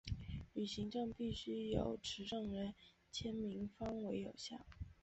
[0.55, 2.73] 旅行证必须有持证人
[3.11, 4.65] 签名方为有效。